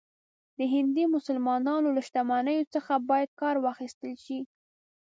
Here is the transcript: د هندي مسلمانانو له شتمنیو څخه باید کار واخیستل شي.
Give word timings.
د 0.57 0.59
هندي 0.73 1.05
مسلمانانو 1.15 1.87
له 1.95 2.01
شتمنیو 2.07 2.69
څخه 2.73 2.93
باید 3.09 3.29
کار 3.41 3.55
واخیستل 3.65 4.13
شي. 4.25 4.39